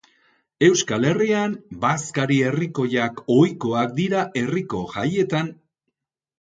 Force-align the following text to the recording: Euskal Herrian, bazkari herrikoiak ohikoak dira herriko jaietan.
Euskal 0.67 1.03
Herrian, 1.09 1.53
bazkari 1.83 2.39
herrikoiak 2.47 3.23
ohikoak 3.37 3.95
dira 4.03 4.27
herriko 4.45 4.85
jaietan. 4.99 5.57